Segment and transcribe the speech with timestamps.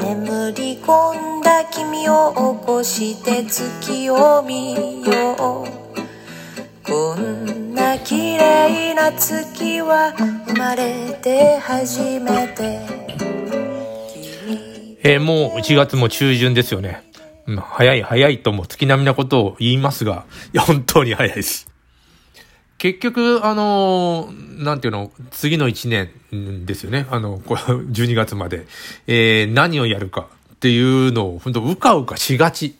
[0.00, 5.82] 眠り込んだ君を起こして月を見よう
[6.84, 10.12] こんな綺麗な月は
[10.46, 13.02] 生まれて初めて
[15.04, 17.02] えーもう1月も中旬ですよね。
[17.60, 20.26] 早い早いとも月並みなことを言いますが、
[20.56, 21.71] 本当に早いです。
[22.82, 25.88] 結局、あのーなんていうの、次の1
[26.32, 27.06] 年ですよね。
[27.12, 28.66] あの、これ12 月まで、
[29.06, 32.74] えー何をやるかっていうのを、本当うかうかしがち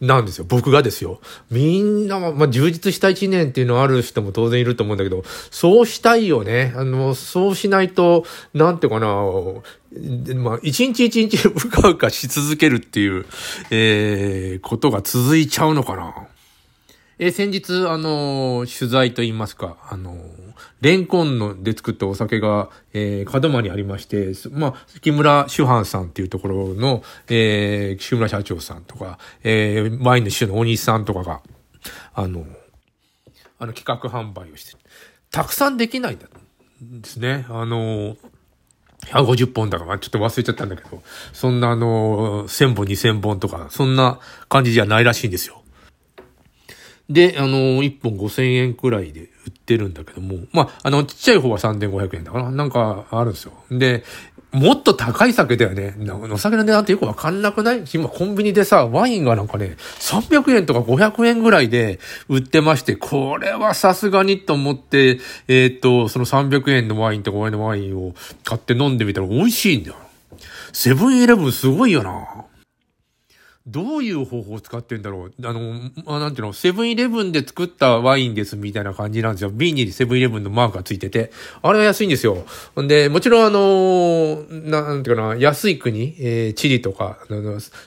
[0.00, 0.44] なんですよ。
[0.48, 1.20] 僕がですよ。
[1.50, 6.72] みんな、まあ、充実した1年っていうのある人も当然いると思うんだけど、そうしたいよね。
[6.76, 13.26] あの、そうしないと、なんていうかな、まあ、一日一日うかうかし続けるっていう、
[13.72, 16.14] えー、ことが続いちゃうのかな。
[17.22, 20.18] えー先日、あのー取材といいますか、あのー
[20.80, 31.42] レンコンので作ったお酒が、えー、門真にありまして、まあ、木村主犯さんっていうところの、えー、木村社長さんとか、えー、ワインの主の大西さんとかが、
[32.14, 32.46] あの、
[33.58, 34.78] あの企画販売をして、
[35.30, 36.26] たくさんできないんだ
[36.80, 37.44] ですね。
[37.50, 38.16] あのー
[39.08, 41.02] 150本だから、ちょっと忘れちゃったんだけど、
[41.32, 45.59] そんなあの、1000本、2000本とか、そんな感じじゃないらしいんですよ。
[47.10, 53.52] で、あの、1本5000円くらいで売ってるんだけども、まあ、あの、ちっちゃい方は3500円だから、なんかあるんですよ。
[53.70, 54.04] で、
[54.52, 55.94] もっと高い酒だよね。
[56.32, 57.84] お酒の値段ってよくわかんなくない？
[57.94, 69.96] 今コンビニでさ、ワインがなんかね、300円とか500円ぐらいで売ってまして、これはさすがにと思って、えーっと、その300円のワインと5円のワインを買って飲んでみたら美味しいんだよ。
[70.72, 72.44] セブンイレブンすごいよな。
[73.66, 75.32] どういう方法を使ってんだろう？
[75.44, 79.50] あの、あなんていうの、セブンイレブンで作ったワインですみたいな感じなんですよ。
[79.50, 81.30] 瓶にセブンイレブンのマークがついてて。
[81.60, 82.46] あれは安いんですよ。
[82.80, 87.18] んで、もちろんあの、なんていうかな、安い国、えーチリとか、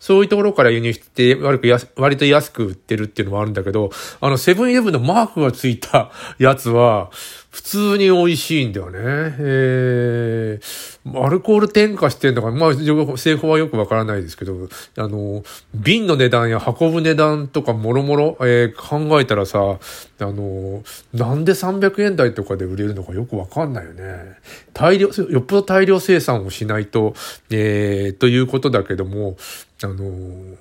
[0.00, 3.90] そういうところから輸入して、割と安割と安く売ってるっていうのもあるんだけど、
[4.20, 7.12] あの、セブンイレブンのマークがついたやつは、
[7.50, 9.00] 普通に美味しいんだよね。
[9.02, 15.42] えー、アルコール添加してんだから、まあ、製法はよくわからないですけど、あの、
[15.74, 24.38] 瓶の値段や運ぶ値段とかもろもろ、えー考えたらさ、あの、なんで300円台とかで売れるのかよくわかんないよね。
[24.72, 27.14] 大量、よっぽど大量生産をしないと、
[27.50, 29.36] えー、ということだけども、
[29.82, 30.56] あの、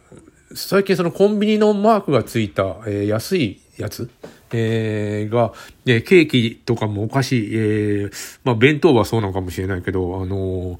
[0.56, 4.10] 最近そのコンビニのマークがついた、えー安いやつ
[4.54, 5.54] えーが、
[5.86, 10.80] えーケーキとかもお菓子、えーまあ弁当はそうなのかもしれないけど、あのー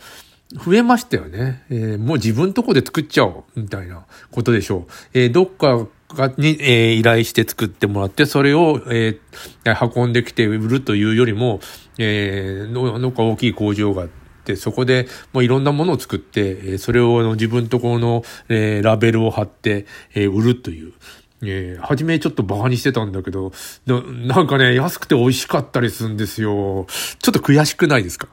[0.66, 1.64] 増えましたよね。
[1.70, 4.92] えーもう自分とこで作っちゃおう、みたいなことでしょう。
[5.14, 11.60] えーどっかがに、えー依頼して作ってもらって、それを、えー運んできて売るというよりも、
[12.00, 14.10] えーの、どっか大きい工場があっ
[14.44, 20.94] て、そこで、もういろんなものを作って、えーそれをあの自分とこの、えーラベルを貼って、えー売るという。
[21.44, 23.52] えー、初めちょっとバカにしてたんだけど、
[23.86, 26.86] ななんかね、安くて美味しかったりするんですよ。
[27.22, 28.28] ちょっと悔しくないですか？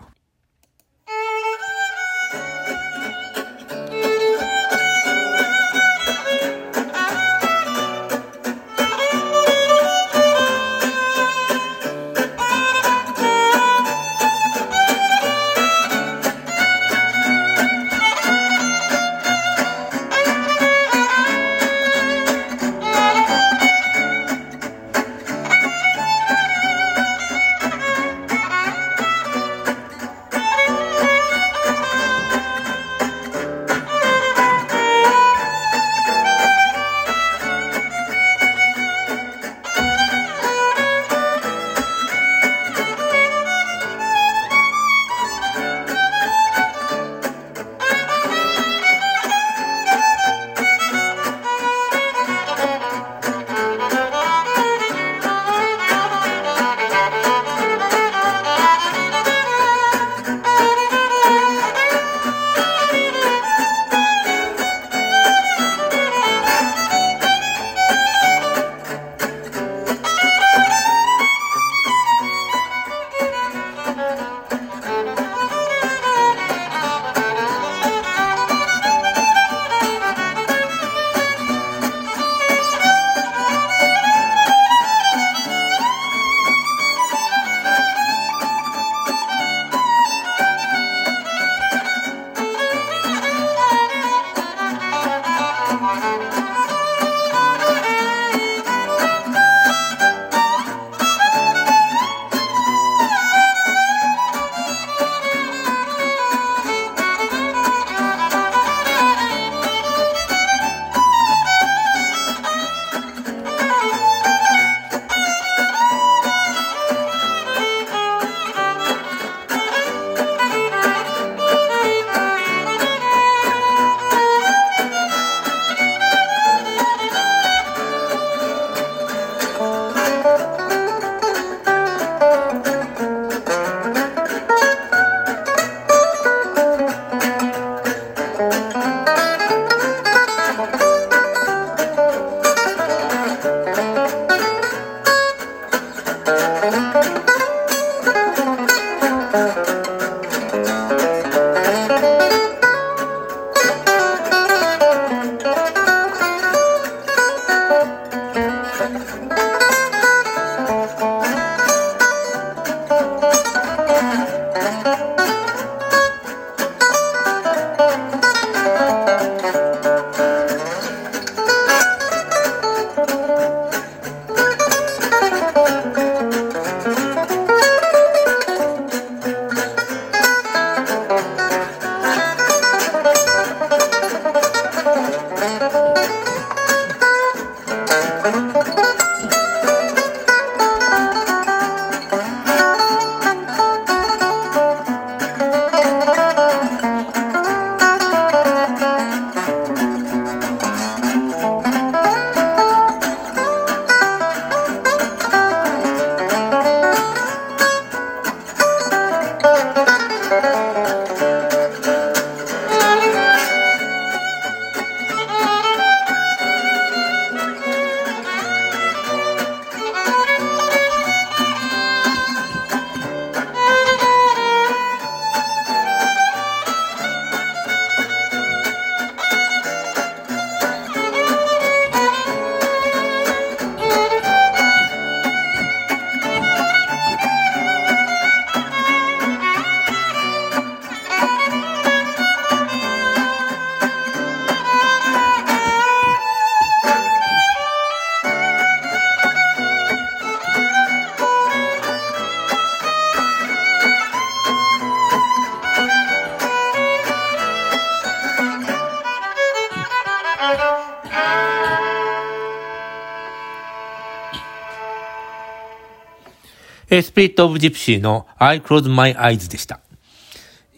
[266.89, 269.81] え、スピリットオブジプシーの I close my eyes でした。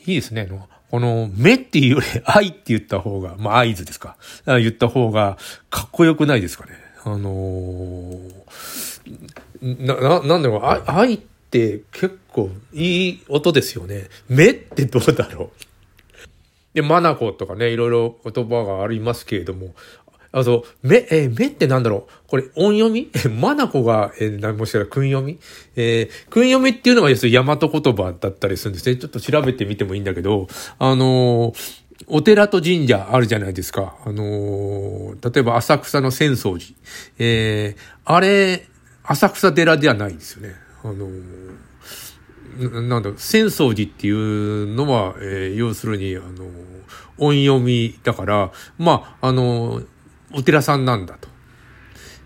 [0.06, 0.49] いいですね。
[0.90, 4.16] この、目っていうより 愛って言った方が、まあ、合図ですか。
[4.46, 5.37] 言った方が、
[5.69, 6.72] かっこよくないですかね。
[7.05, 11.19] あのー、な、な、なんだろう、愛っ
[11.50, 14.08] て結構いい音ですよね。
[14.28, 15.69] 目ってどうだろう。
[16.75, 19.75] で、マナコとかね、いろいろ言葉がありますけれども、
[20.32, 23.10] あと、目、えー、目ってなんだろうこれ、音読み？
[23.14, 25.38] え マナコが、えー、もしかしたら訓読み？
[25.76, 28.96] えー、訓読みっていうのが、要するに大和言葉だったりするんですね。
[28.96, 30.48] ちょっと調べてみてもいいんだけど、
[30.78, 31.54] あのー、
[32.06, 33.96] お寺と神社あるじゃないですか。
[34.04, 36.62] あのー、例えば浅草の浅草寺。
[37.19, 38.66] えー、あれ、
[39.04, 40.54] 浅草寺ではないんですよね。
[40.84, 46.47] あのー、なんだろ、浅草寺っていうのは、えー、要するに、あの、
[47.18, 49.82] 音読みだから、まあ、あの、
[50.35, 51.28] お寺さんなんだと。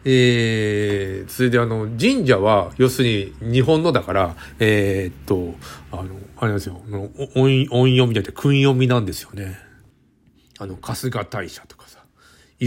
[0.05, 5.55] えー、それであの、神社は、要するに日本のだから、えー、っと、
[5.93, 6.81] あの、あれなんですよ、
[7.37, 9.57] 音、音読みじゃなくて、訓読みなんですよね。
[10.59, 12.02] あの、春日大社とかさ、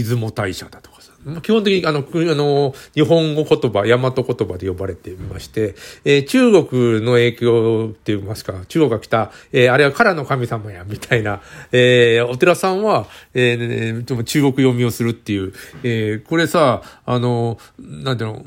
[0.02, 0.96] 出雲大社だとか。
[1.42, 5.74] 基本的にあの、あの、日本語言葉、大和言葉で呼ばれていまして、
[6.04, 18.46] えー、中国の影響って言いますか、中国が来た、えー、あれは唐の神様や、みたいな、えー、お寺さんは、えー、中国読みをするっていう、えー、これさ、あの、なんていうの、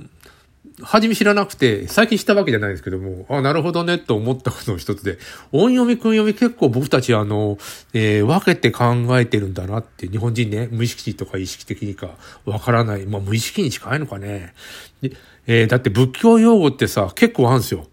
[0.81, 5.17] 初め知らなくて、最近知ったわけじゃないですけども、あ、なるほどね、と思ったことの一つで、
[5.51, 7.57] 音読み、訓読み結構僕たちあの、
[7.93, 13.05] えー、分けて考えてるんだなって、日本人ね、無意識とか意識的にかわからない。
[13.05, 14.53] まあ無意識に近いのかね。
[15.01, 15.11] で
[15.47, 17.87] えー、だって仏教用語ってさ、結構あるんですよ。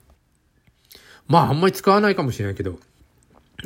[1.27, 2.79] まああんまり使わないかもしれないけど、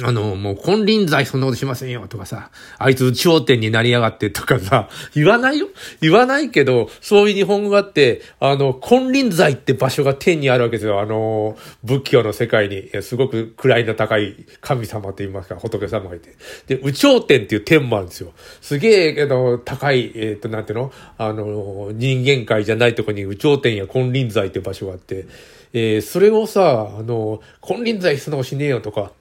[0.02, 5.68] あの、もう金輪際そんなことしませんよとかさ、あいつ頂点になりやがってとかさ、 言わないよ
[6.00, 11.00] 言わないけど、そういう日本語があって、あの、金輪際って場所が天にあるわけですよ。
[11.00, 16.30] あの、仏教の世界に、すごく位の高い神様と言いますか、仏様がいて。
[16.68, 18.32] で、宇頂天っていう天もあるんですよ。
[18.60, 20.92] すげえけど、高い、えっ、ー、と、なんていうの？
[21.18, 25.26] あの、人間界じゃないとこに宇頂天や金輪際って場所があって、
[25.72, 29.12] えー、それをさ、あの、金輪際素直しねえよとか、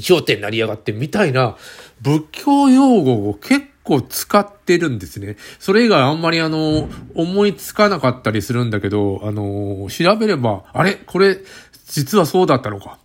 [0.00, 1.56] 頂点になりやがってみたいな
[2.00, 5.36] 仏教用語を結構使ってるんですね。
[5.60, 10.94] それ以外あんまりあの、思いつかなかったりするんだけど、あの、調べれば、あれ？
[10.94, 11.38] これ、
[11.86, 12.98] 実はそうだったのか。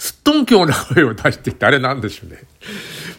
[0.00, 2.38] すっとんきょうな声を出してってあれなんでしょうね。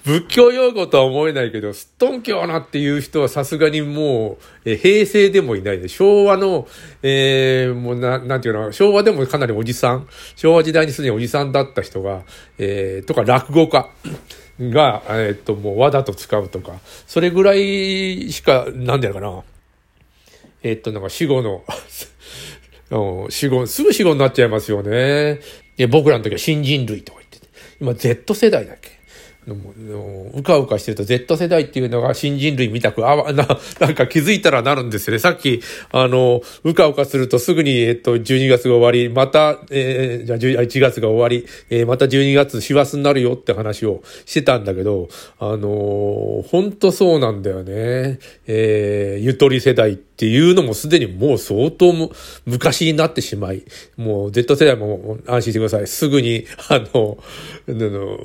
[0.04, 6.68] 仏教用語とは思えないけど、すっとんきょうなっていう人はさすがにもう、え平成でもいないで、昭和の、
[7.04, 12.24] えー、もうな、なんていうの、昭和でもかなりおじさん、昭和時代にすでにおじさんだった人が、
[12.58, 13.88] えー、とか落語家。
[14.60, 16.74] が、えー、っと、もう和だと使うとか、
[17.08, 19.44] それぐらいしか、なんだろうかな。
[20.64, 21.64] えー、っと、なんか死後の
[23.30, 25.40] 死後、すぐ死後になっちゃいますよね。
[25.82, 27.48] で僕らの時は新人類とか言ってて。
[27.82, 29.01] 今 Z 世代だっけ
[29.48, 33.48] うかうかしてると Z 世代っていうのが新人類みたく、あわ、な、
[33.80, 35.20] なんか気づいたらなるんですよね。
[35.20, 48.20] さっき、あの、うかうかするとすぐに、えっと、12月が終わり、また、えー、じゃあ1月が終わり、えー、また12月師走になるよって話をしてたんだけど、あのー、ほんとそうなんだよね。
[48.46, 51.92] えー、ゆとり世代っていうのもすでにもう相当
[52.46, 53.64] 昔になってしまい、
[53.98, 55.88] もう Z 世代も安心してください。
[55.88, 57.18] すぐに、あの、
[57.68, 58.20] あの、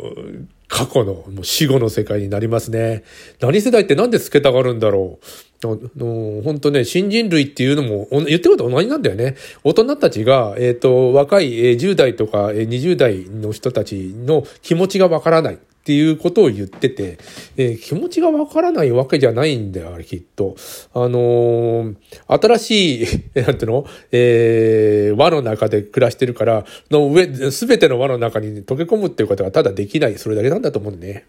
[0.76, 3.02] 過去の、もう死後の世界になりますね。
[3.40, 5.18] 何世代ってなんでつけたがるんだろ
[5.64, 5.66] う。
[5.66, 9.36] あの本当ね、新人類っていうのも、言ってること同じなんだよね。
[9.64, 15.58] 大人たちが、えっ、ー、と、若い10代とか20代の人たちの気持ちがわからない。
[15.86, 17.16] っていうことを言ってて、
[17.56, 20.56] えー、気持ちがわからないわけじゃないんだよ、あれきっと。
[20.92, 23.06] あのー、新しい、
[23.38, 23.86] なんていうの？
[24.10, 31.24] えー、輪の中で暮らしてるから、の上、すべての輪の中に溶け込むっていうことがただできない、それだけなんだと思うね。